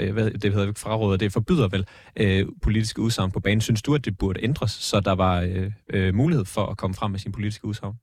øh 0.00 0.12
hvad, 0.14 0.30
det 0.30 0.52
hedder 0.52 0.68
ikke 0.68 0.80
fraråder, 0.80 1.16
det 1.16 1.32
forbyder 1.32 1.68
vel 1.68 1.84
øh, 2.22 2.46
politiske 2.62 3.02
udsagn 3.02 3.30
på 3.32 3.40
banen. 3.40 3.60
Synes 3.60 3.82
du, 3.82 3.94
at 3.94 4.04
det 4.04 4.18
burde 4.18 4.44
ændres, 4.44 4.70
så 4.70 5.00
der 5.00 5.14
var 5.14 5.36
øh, 5.42 5.70
øh, 5.94 6.14
mulighed 6.14 6.44
for 6.54 6.64
at 6.72 6.78
komme 6.78 6.94
frem 6.94 7.10
med 7.10 7.18
sin 7.18 7.32
politiske 7.32 7.64
udsagn? 7.64 7.94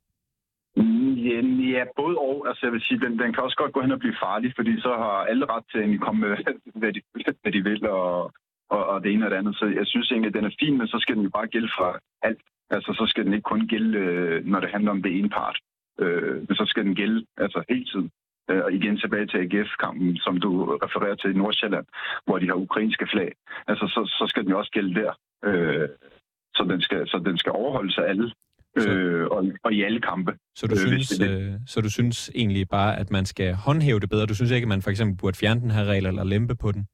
Ja, 1.28 1.40
ja, 1.76 1.84
både 1.96 2.18
og. 2.18 2.48
Altså, 2.48 2.62
jeg 2.66 2.74
vil 2.74 2.82
sige, 2.82 3.00
den, 3.00 3.20
den 3.20 3.34
kan 3.34 3.44
også 3.44 3.58
godt 3.58 3.74
gå 3.74 3.82
hen 3.82 3.92
og 3.92 4.00
blive 4.00 4.22
farlig, 4.24 4.54
fordi 4.56 4.74
så 4.82 4.92
har 5.04 5.18
alle 5.32 5.46
ret 5.46 5.66
til 5.72 5.80
at 5.80 6.00
komme 6.06 6.20
med, 6.22 6.38
hvad 6.82 6.94
de, 6.94 7.02
hvad 7.42 7.52
de 7.52 7.62
vil, 7.70 7.88
og, 7.88 8.32
og, 8.70 8.82
og 8.92 9.04
det 9.04 9.12
ene 9.12 9.26
og 9.26 9.32
det 9.32 9.38
andet. 9.38 9.56
Så 9.56 9.66
jeg 9.66 9.86
synes 9.88 10.12
egentlig, 10.12 10.30
at 10.30 10.38
den 10.38 10.46
er 10.46 10.56
fin, 10.60 10.78
men 10.78 10.88
så 10.88 10.98
skal 11.00 11.16
den 11.16 11.24
jo 11.24 11.30
bare 11.30 11.48
gælde 11.48 11.70
for 11.78 12.00
alt. 12.22 12.42
Altså, 12.76 12.92
så 13.00 13.06
skal 13.08 13.26
den 13.26 13.34
ikke 13.34 13.52
kun 13.54 13.68
gælde, 13.68 13.98
øh, 13.98 14.46
når 14.46 14.60
det 14.60 14.70
handler 14.70 14.92
om 14.92 15.02
det 15.04 15.18
ene 15.20 15.30
part. 15.30 15.58
Øh, 16.00 16.36
men 16.48 16.56
så 16.56 16.66
skal 16.68 16.84
den 16.86 16.96
gælde 16.96 17.26
altså 17.38 17.64
hele 17.70 17.86
tiden. 17.86 18.10
Øh, 18.50 18.62
og 18.66 18.74
igen 18.74 18.98
tilbage 18.98 19.28
til 19.28 19.38
AGF-kampen, 19.38 20.18
som 20.18 20.40
du 20.40 20.50
refererer 20.86 21.16
til 21.16 21.30
i 21.30 21.40
Nordsjælland, 21.42 21.86
hvor 22.26 22.38
de 22.40 22.48
har 22.48 22.56
ukrainske 22.56 23.08
flag. 23.14 23.32
Altså, 23.68 23.86
så, 23.88 24.02
så 24.20 24.26
skal 24.30 24.44
den 24.44 24.52
jo 24.52 24.60
også 24.60 24.72
gælde 24.72 24.94
der. 25.02 25.12
Øh, 25.46 25.90
så, 26.56 26.64
den 26.70 26.82
skal, 26.82 27.08
så 27.08 27.18
den 27.26 27.38
skal 27.38 27.52
overholdes 27.52 27.98
af 27.98 28.04
alle. 28.04 28.32
Så, 28.78 28.90
øh, 28.90 29.28
og, 29.28 29.46
og 29.64 29.74
i 29.74 29.84
alle 29.84 30.02
kampe. 30.02 30.32
Så 30.56 30.68
du, 30.68 30.74
øh, 30.74 30.80
synes, 30.80 31.08
det... 31.08 31.30
øh, 31.30 31.54
så 31.68 31.82
du 31.82 31.90
synes 31.92 32.32
egentlig 32.36 32.70
bare, 32.70 33.00
at 33.00 33.12
man 33.12 33.26
skal 33.26 33.54
håndhæve 33.54 34.00
det 34.00 34.10
bedre? 34.10 34.26
Du 34.26 34.36
synes 34.36 34.52
ikke, 34.52 34.66
at 34.66 34.74
man 34.76 34.82
for 34.82 34.90
eksempel 34.90 35.18
burde 35.18 35.38
fjerne 35.38 35.62
den 35.62 35.72
her 35.72 35.86
regel 35.86 36.06
eller 36.06 36.24
lempe 36.24 36.56
på 36.56 36.72
den? 36.72 36.88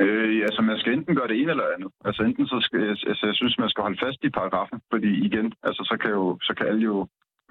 Øh, 0.00 0.37
altså, 0.48 0.62
man 0.70 0.78
skal 0.80 0.92
enten 0.92 1.14
gøre 1.18 1.28
det 1.28 1.38
ene 1.40 1.50
eller 1.54 1.74
andet. 1.74 1.90
Altså, 2.08 2.20
enten 2.28 2.46
så 2.52 2.58
skal, 2.66 2.80
altså, 3.12 3.24
jeg 3.30 3.36
synes, 3.40 3.54
man 3.58 3.70
skal 3.70 3.82
holde 3.86 4.02
fast 4.04 4.20
i 4.28 4.30
paragrafen, 4.38 4.78
fordi 4.92 5.10
igen, 5.28 5.46
altså, 5.68 5.82
så 5.90 5.94
kan, 6.02 6.10
jo, 6.18 6.24
så 6.48 6.52
kan 6.56 6.66
alle 6.70 6.82
jo 6.90 6.96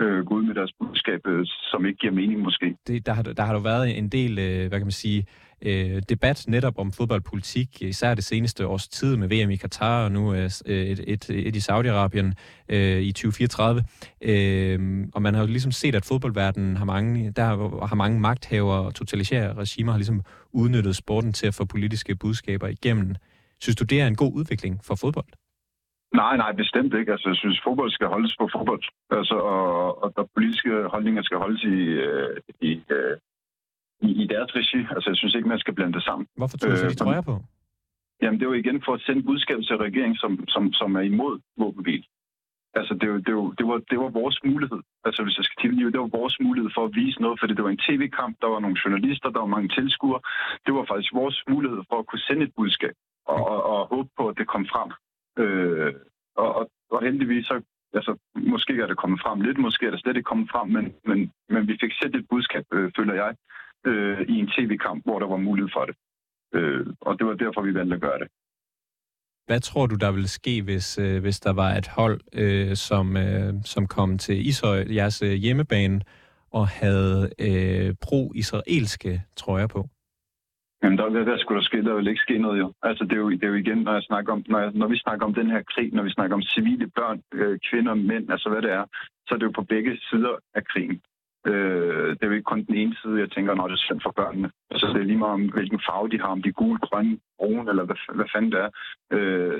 øh, 0.01 0.19
gå 0.27 0.31
ud 0.37 0.43
med 0.49 0.55
deres 0.59 0.73
budskab, 0.79 1.21
øh, 1.27 1.45
som 1.71 1.85
ikke 1.85 1.99
giver 2.01 2.13
mening 2.21 2.39
måske. 2.47 2.67
Det, 2.87 3.05
der, 3.05 3.13
har, 3.17 3.23
der 3.23 3.43
har 3.47 3.53
jo 3.53 3.63
været 3.71 3.97
en 3.97 4.09
del, 4.17 4.31
øh, 4.39 4.61
hvad 4.69 4.77
kan 4.81 4.89
man 4.91 5.01
sige, 5.05 5.19
øh, 5.61 6.01
debat 6.09 6.45
netop 6.47 6.79
om 6.79 6.91
fodboldpolitik, 6.91 7.81
især 7.81 8.15
det 8.15 8.23
seneste 8.23 8.67
års 8.67 8.87
tid 8.87 9.17
med 9.17 9.27
VM 9.27 9.49
i 9.49 9.55
Katar 9.55 10.03
og 10.03 10.11
nu 10.11 10.33
øh, 10.33 10.49
øh, 10.65 10.85
et, 10.85 10.99
et, 11.07 11.29
et 11.29 11.55
i 11.55 11.59
Saudi-Arabien 11.59 12.33
øh, 12.69 13.01
i 13.01 13.11
2034. 13.11 13.83
Øh, 14.21 15.07
og 15.13 15.21
man 15.21 15.33
har 15.33 15.41
jo 15.41 15.47
ligesom 15.47 15.71
set, 15.71 15.95
at 15.95 16.05
fodboldverdenen 16.05 16.77
har 16.77 16.85
mange, 16.85 17.31
der 17.31 17.85
har 17.87 17.95
mange 17.95 18.19
magthavere 18.19 18.81
og 18.85 18.95
totalitære 18.95 19.53
regimer 19.53 19.91
har 19.91 19.97
ligesom 19.97 20.21
udnyttet 20.53 20.95
sporten 20.95 21.33
til 21.33 21.47
at 21.47 21.53
få 21.53 21.65
politiske 21.65 22.15
budskaber 22.15 22.67
igennem. 22.67 23.15
Synes 23.61 23.75
du, 23.75 23.83
det 23.83 24.01
er 24.01 24.07
en 24.07 24.15
god 24.15 24.33
udvikling 24.33 24.79
for 24.87 24.95
fodbold? 24.95 25.27
Nej, 26.13 26.37
nej, 26.37 26.51
bestemt 26.51 26.93
ikke. 26.93 27.11
Altså, 27.11 27.29
jeg 27.29 27.35
synes, 27.35 27.61
fodbold 27.63 27.91
skal 27.91 28.07
holdes 28.07 28.35
på 28.39 28.49
fodbold. 28.55 28.83
Altså, 29.09 29.35
og, 29.35 30.03
og 30.03 30.13
der 30.15 30.23
politiske 30.35 30.71
holdninger 30.93 31.21
skal 31.21 31.37
holdes 31.37 31.63
i, 31.63 31.77
øh, 32.07 32.37
i, 32.61 32.71
øh, 32.97 33.17
i, 34.01 34.09
i 34.23 34.27
deres 34.27 34.55
regi. 34.55 34.79
Altså, 34.95 35.09
jeg 35.09 35.17
synes 35.17 35.35
ikke, 35.35 35.47
man 35.47 35.59
skal 35.59 35.73
blande 35.75 35.93
det 35.93 36.03
sammen. 36.03 36.27
Hvorfor 36.37 36.57
tror 36.57 36.69
du 36.69 36.75
øh, 36.75 36.89
de 36.89 36.95
trøjer 36.95 37.21
på? 37.21 37.35
Jamen, 38.21 38.39
det 38.39 38.45
er 38.45 38.49
jo 38.49 38.61
igen 38.63 38.81
for 38.85 38.93
at 38.93 39.01
sende 39.01 39.23
budskab 39.23 39.59
til 39.67 39.77
regeringen, 39.77 40.17
som, 40.23 40.47
som, 40.47 40.73
som 40.73 40.95
er 40.95 41.01
imod 41.01 41.39
våbenbil. 41.57 42.03
Altså, 42.79 42.93
det, 43.01 43.07
var, 43.11 43.19
det, 43.27 43.35
var, 43.35 43.49
det, 43.59 43.65
var, 43.67 43.77
det 43.91 43.97
var 44.03 44.09
vores 44.21 44.37
mulighed. 44.45 44.81
Altså, 45.05 45.23
hvis 45.23 45.37
jeg 45.37 45.45
skal 45.45 45.61
tilgive, 45.61 45.91
det 45.91 45.99
var 45.99 46.17
vores 46.21 46.35
mulighed 46.39 46.71
for 46.75 46.83
at 46.85 46.95
vise 46.95 47.21
noget, 47.21 47.39
fordi 47.39 47.53
det 47.53 47.63
var 47.63 47.69
en 47.69 47.85
tv-kamp, 47.87 48.33
der 48.41 48.47
var 48.47 48.59
nogle 48.59 48.77
journalister, 48.85 49.29
der 49.29 49.39
var 49.39 49.55
mange 49.55 49.69
tilskuere. 49.77 50.21
Det 50.65 50.73
var 50.73 50.85
faktisk 50.91 51.13
vores 51.13 51.37
mulighed 51.49 51.81
for 51.89 51.99
at 51.99 52.07
kunne 52.07 52.25
sende 52.27 52.43
et 52.43 52.53
budskab 52.57 52.95
og, 53.33 53.41
og, 53.51 53.59
og 53.71 53.87
håbe 53.93 54.09
på, 54.17 54.23
at 54.29 54.37
det 54.37 54.47
kom 54.47 54.65
frem. 54.73 54.89
Øh, 55.43 55.93
og, 56.35 56.49
og, 56.55 56.69
og 56.91 57.03
heldigvis 57.03 57.45
så, 57.45 57.61
altså, 57.93 58.11
måske 58.35 58.73
er 58.83 58.87
det 58.87 58.97
kommet 58.97 59.21
frem 59.23 59.41
lidt, 59.41 59.57
måske 59.57 59.85
er 59.85 59.91
det 59.91 59.99
slet 59.99 60.17
ikke 60.17 60.31
kommet 60.31 60.49
frem, 60.51 60.67
men, 60.69 60.85
men, 61.09 61.31
men 61.49 61.67
vi 61.67 61.77
fik 61.81 61.93
sendt 62.01 62.15
et 62.15 62.29
budskab, 62.29 62.65
øh, 62.73 62.91
føler 62.97 63.13
jeg, 63.13 63.35
øh, 63.89 64.21
i 64.33 64.35
en 64.39 64.47
tv-kamp, 64.55 64.99
hvor 65.05 65.19
der 65.19 65.27
var 65.27 65.37
mulighed 65.37 65.69
for 65.73 65.85
det. 65.85 65.95
Øh, 66.55 66.85
og 67.01 67.19
det 67.19 67.27
var 67.27 67.33
derfor, 67.33 67.61
vi 67.61 67.73
valgte 67.73 67.95
at 67.95 68.01
gøre 68.01 68.19
det. 68.19 68.27
hvad 69.47 69.59
tror 69.59 69.85
du, 69.87 69.95
der 69.95 70.11
ville 70.11 70.27
ske, 70.27 70.61
hvis, 70.61 70.99
øh, 70.99 71.21
hvis 71.21 71.39
der 71.39 71.53
var 71.53 71.71
et 71.81 71.87
hold, 71.87 72.19
øh, 72.33 72.75
som, 72.75 73.17
øh, 73.17 73.53
som 73.63 73.87
kom 73.87 74.17
til 74.17 74.47
Ishøj, 74.47 74.85
jeres 74.89 75.21
øh, 75.21 75.31
hjemmebane, 75.31 76.01
og 76.51 76.67
havde 76.67 77.29
øh, 77.39 77.95
pro-israelske 78.05 79.21
trøjer 79.35 79.67
på? 79.67 79.89
Jamen, 80.83 80.97
der, 80.97 81.09
der, 81.09 81.23
der 81.25 81.37
skulle 81.37 81.59
der 81.59 81.65
ske, 81.65 81.83
der 81.83 81.93
vil 81.93 82.07
ikke 82.07 82.21
ske 82.27 82.37
noget 82.37 82.59
jo. 82.59 82.73
Altså, 82.83 83.03
det 83.03 83.11
er 83.11 83.17
jo, 83.25 83.29
det 83.29 83.43
er 83.43 83.47
jo 83.47 83.53
igen, 83.53 83.77
når, 83.77 83.93
jeg 83.93 84.03
snakker 84.03 84.33
om, 84.33 84.43
når, 84.47 84.59
jeg, 84.59 84.71
når 84.73 84.87
vi 84.87 84.97
snakker 84.97 85.25
om 85.25 85.33
den 85.33 85.49
her 85.49 85.61
krig, 85.73 85.93
når 85.93 86.03
vi 86.03 86.09
snakker 86.09 86.35
om 86.35 86.41
civile 86.41 86.87
børn, 86.87 87.21
øh, 87.33 87.59
kvinder, 87.69 87.93
mænd, 87.93 88.31
altså 88.31 88.49
hvad 88.49 88.61
det 88.61 88.71
er, 88.71 88.85
så 89.27 89.29
er 89.33 89.37
det 89.37 89.45
jo 89.45 89.51
på 89.59 89.63
begge 89.63 89.97
sider 90.09 90.35
af 90.53 90.63
krigen. 90.71 91.01
Øh, 91.49 92.09
det 92.15 92.23
er 92.23 92.27
jo 92.27 92.37
ikke 92.37 92.51
kun 92.51 92.65
den 92.65 92.75
ene 92.75 92.95
side, 93.01 93.19
jeg 93.19 93.31
tænker, 93.31 93.53
når 93.55 93.67
det 93.67 93.75
er 93.75 93.85
synd 93.87 94.01
for 94.03 94.13
børnene. 94.19 94.49
Altså, 94.71 94.85
det 94.87 94.99
er 95.01 95.09
lige 95.09 95.23
meget 95.23 95.37
om, 95.39 95.45
hvilken 95.57 95.81
farve 95.87 96.09
de 96.09 96.19
har, 96.23 96.31
om 96.35 96.41
de 96.41 96.49
er 96.49 96.59
gul, 96.61 96.77
grønne, 96.79 97.17
brune, 97.39 97.69
eller 97.69 97.85
hvad, 97.85 98.15
hvad 98.15 98.29
fanden 98.33 98.51
det 98.51 98.59
er. 98.65 98.69
Øh, 99.15 99.59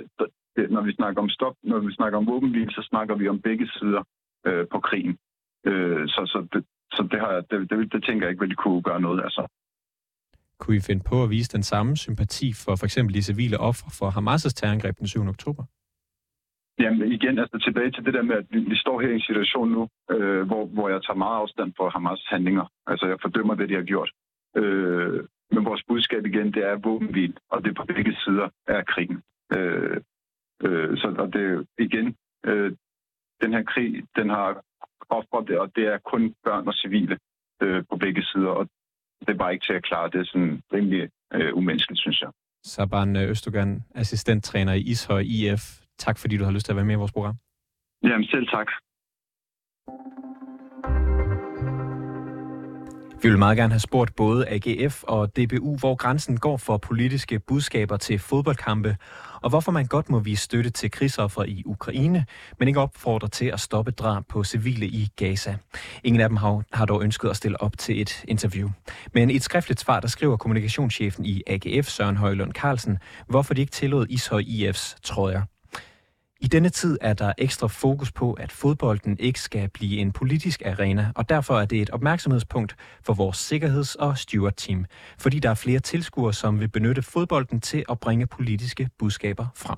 det, 0.56 0.72
når 0.76 0.82
vi 0.82 0.94
snakker 1.00 1.22
om 1.22 1.30
stop, 1.30 1.56
når 1.64 1.80
vi 1.80 1.94
snakker 1.94 2.18
om 2.18 2.28
våbenhvil, 2.28 2.70
så 2.72 2.82
snakker 2.90 3.16
vi 3.16 3.28
om 3.28 3.42
begge 3.42 3.68
sider 3.68 4.04
øh, 4.48 4.66
på 4.72 4.80
krigen. 4.80 5.18
Øh, 5.70 6.08
så, 6.08 6.22
så, 6.34 6.40
det, 6.54 6.66
så 6.96 7.08
det, 7.12 7.20
har, 7.20 7.34
det, 7.50 7.70
det, 7.70 7.94
det 7.94 8.04
tænker 8.04 8.26
jeg 8.26 8.32
ikke, 8.32 8.44
at 8.44 8.50
de 8.50 8.56
kunne 8.56 8.82
gøre 8.82 9.02
noget. 9.02 9.24
Altså, 9.24 9.44
kunne 10.60 10.78
I 10.78 10.88
finde 10.90 11.04
på 11.04 11.24
at 11.24 11.30
vise 11.30 11.50
den 11.58 11.64
samme 11.64 11.98
sympati 11.98 12.54
for 12.54 12.76
for 12.76 12.86
eksempel 12.86 13.16
de 13.16 13.22
civile 13.22 13.58
ofre 13.60 13.90
for 14.00 14.08
Hamas' 14.16 14.54
terrorangreb 14.54 14.98
den 15.00 15.08
7. 15.08 15.28
oktober? 15.28 15.64
Jamen 16.80 17.12
igen, 17.12 17.40
altså 17.40 17.58
tilbage 17.60 17.92
til 17.92 18.06
det 18.06 18.14
der 18.14 18.22
med, 18.22 18.36
at 18.36 18.46
vi, 18.50 18.60
vi 18.60 18.78
står 18.78 19.02
her 19.02 19.10
i 19.10 19.14
en 19.14 19.30
situation 19.30 19.72
nu, 19.72 19.88
øh, 20.12 20.42
hvor, 20.48 20.66
hvor 20.66 20.90
jeg 20.90 21.02
tager 21.04 21.18
meget 21.18 21.38
afstand 21.42 21.74
fra 21.78 21.90
Hamas' 21.96 22.28
handlinger. 22.30 22.66
Altså 22.88 23.08
jeg 23.08 23.18
fordømmer 23.22 23.56
det, 23.56 23.70
de 23.70 23.74
har 23.74 23.84
gjort. 23.84 24.12
Øh, 24.56 25.24
men 25.52 25.66
vores 25.66 25.84
budskab 25.88 26.26
igen, 26.26 26.54
det 26.54 26.64
er 26.66 26.76
våbenhvil, 26.76 27.38
og 27.52 27.64
det 27.64 27.70
er 27.70 27.74
på 27.82 27.86
begge 27.86 28.16
sider 28.24 28.50
af 28.68 28.86
krigen. 28.86 29.22
Øh, 29.54 30.02
øh, 30.64 30.98
så 30.98 31.08
og 31.18 31.34
det 31.34 31.68
igen, 31.80 32.16
øh, 32.46 32.72
den 33.42 33.54
her 33.54 33.64
krig, 33.64 34.04
den 34.16 34.30
har 34.30 34.62
offret 35.10 35.48
det, 35.48 35.60
og 35.60 35.72
det 35.76 35.86
er 35.88 35.98
kun 35.98 36.36
børn 36.44 36.68
og 36.68 36.74
civile 36.74 37.18
øh, 37.62 37.84
på 37.90 37.98
begge 37.98 38.24
sider, 38.24 38.50
og 38.50 38.70
det 39.20 39.30
er 39.30 39.38
bare 39.38 39.54
ikke 39.54 39.66
til 39.66 39.74
at 39.74 39.84
klare. 39.84 40.10
Det 40.10 40.20
er 40.20 40.26
sådan 40.26 40.62
rimelig 40.74 41.10
øh, 41.34 41.58
umenneskeligt, 41.58 42.02
synes 42.02 42.22
jeg. 42.22 42.30
Saban 42.64 43.16
øh, 43.16 43.30
Østogan, 43.30 43.84
assistenttræner 43.96 44.74
i 44.74 44.82
Ishøj 44.82 45.20
IF. 45.20 45.87
Tak 46.00 46.18
fordi 46.18 46.38
du 46.38 46.44
har 46.44 46.52
lyst 46.52 46.66
til 46.66 46.72
at 46.72 46.76
være 46.76 46.86
med 46.86 46.96
i 46.96 46.98
vores 46.98 47.12
program. 47.12 47.36
Jamen 48.04 48.28
selv 48.28 48.48
tak. 48.48 48.68
Vi 53.22 53.30
vil 53.30 53.40
meget 53.40 53.58
gerne 53.58 53.74
have 53.74 53.80
spurgt 53.80 54.16
både 54.16 54.46
AGF 54.50 55.04
og 55.04 55.36
DBU, 55.38 55.78
hvor 55.78 55.96
grænsen 55.96 56.38
går 56.38 56.58
for 56.58 56.78
politiske 56.78 57.40
budskaber 57.40 57.98
til 57.98 58.20
fodboldkampe, 58.20 58.98
og 59.42 59.50
hvorfor 59.50 59.72
man 59.72 59.86
godt 59.86 60.10
må 60.10 60.20
vise 60.20 60.44
støtte 60.44 60.70
til 60.70 60.92
krigsoffer 60.92 61.44
i 61.44 61.64
Ukraine, 61.66 62.26
men 62.60 62.68
ikke 62.68 62.80
opfordrer 62.80 63.28
til 63.28 63.46
at 63.46 63.60
stoppe 63.60 63.92
drab 63.92 64.24
på 64.30 64.44
civile 64.44 64.86
i 64.86 65.08
Gaza. 65.16 65.58
Ingen 66.04 66.22
af 66.22 66.30
dem 66.30 66.38
har, 66.38 66.64
har 66.74 66.86
dog 66.86 67.04
ønsket 67.04 67.30
at 67.30 67.36
stille 67.38 67.62
op 67.62 67.78
til 67.78 68.02
et 68.02 68.26
interview. 68.28 68.70
Men 69.14 69.30
i 69.30 69.36
et 69.36 69.44
skriftligt 69.44 69.80
svar, 69.80 70.00
der 70.00 70.08
skriver 70.08 70.38
kommunikationschefen 70.38 71.26
i 71.26 71.42
AGF, 71.48 71.88
Søren 71.88 72.18
Højlund 72.18 72.54
Carlsen, 72.54 72.98
hvorfor 73.28 73.54
de 73.54 73.62
ikke 73.62 73.72
tillod 73.72 74.08
Ishøj 74.10 74.42
IF's 74.42 74.96
trøjer. 75.04 75.42
I 76.40 76.48
denne 76.48 76.70
tid 76.70 76.98
er 77.02 77.14
der 77.14 77.34
ekstra 77.38 77.68
fokus 77.68 78.12
på, 78.12 78.34
at 78.34 78.52
fodbolden 78.52 79.18
ikke 79.20 79.40
skal 79.42 79.70
blive 79.70 80.00
en 80.00 80.12
politisk 80.12 80.62
arena, 80.66 81.12
og 81.16 81.30
derfor 81.30 81.60
er 81.60 81.66
det 81.66 81.82
et 81.82 81.90
opmærksomhedspunkt 81.90 82.76
for 83.04 83.14
vores 83.14 83.38
sikkerheds- 83.38 83.96
og 83.96 84.18
steward-team, 84.18 84.86
fordi 85.20 85.40
der 85.40 85.50
er 85.50 85.54
flere 85.54 85.80
tilskuere, 85.80 86.34
som 86.34 86.60
vil 86.60 86.68
benytte 86.68 87.02
fodbolden 87.02 87.62
til 87.62 87.86
at 87.90 88.00
bringe 88.00 88.28
politiske 88.28 88.90
budskaber 89.00 89.46
frem. 89.56 89.78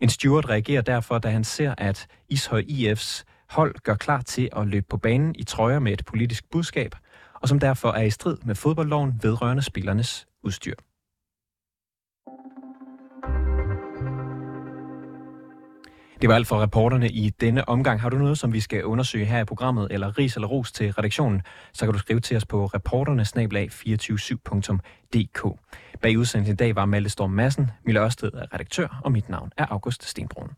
En 0.00 0.08
steward 0.08 0.48
reagerer 0.48 0.82
derfor, 0.82 1.18
da 1.18 1.30
han 1.30 1.44
ser, 1.44 1.74
at 1.78 2.06
Ishøj 2.28 2.62
IF's 2.62 3.22
hold 3.48 3.74
gør 3.74 3.94
klar 3.94 4.20
til 4.20 4.48
at 4.56 4.66
løbe 4.66 4.86
på 4.90 4.96
banen 4.96 5.34
i 5.38 5.42
trøjer 5.42 5.78
med 5.78 5.92
et 5.92 6.04
politisk 6.04 6.50
budskab, 6.50 6.94
og 7.34 7.48
som 7.48 7.60
derfor 7.60 7.92
er 7.92 8.02
i 8.02 8.10
strid 8.10 8.36
med 8.44 8.54
fodboldloven 8.54 9.12
vedrørende 9.22 9.62
spillernes 9.62 10.26
udstyr. 10.42 10.74
Det 16.20 16.28
var 16.28 16.34
alt 16.34 16.46
for 16.46 16.62
reporterne 16.62 17.08
i 17.08 17.30
denne 17.30 17.68
omgang. 17.68 18.00
Har 18.00 18.08
du 18.08 18.18
noget, 18.18 18.38
som 18.38 18.52
vi 18.52 18.60
skal 18.60 18.84
undersøge 18.84 19.24
her 19.24 19.40
i 19.40 19.44
programmet, 19.44 19.88
eller 19.90 20.18
ris 20.18 20.34
eller 20.34 20.48
ros 20.48 20.72
til 20.72 20.92
redaktionen, 20.92 21.42
så 21.72 21.86
kan 21.86 21.92
du 21.92 21.98
skrive 21.98 22.20
til 22.20 22.36
os 22.36 22.46
på 22.46 22.66
reporternesnablag247.dk. 22.66 25.58
Bag 26.02 26.18
udsendelsen 26.18 26.52
i 26.52 26.56
dag 26.56 26.76
var 26.76 26.84
Malte 26.84 27.10
Storm 27.10 27.30
Madsen, 27.30 27.70
Mille 27.84 28.00
Ørsted 28.00 28.30
er 28.34 28.54
redaktør, 28.54 29.00
og 29.04 29.12
mit 29.12 29.28
navn 29.28 29.50
er 29.56 29.66
August 29.70 30.04
Stenbrun. 30.04 30.50